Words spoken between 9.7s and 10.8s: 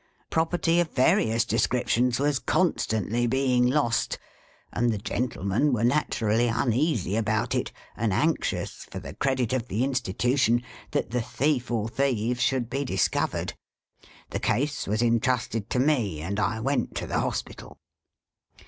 Institution,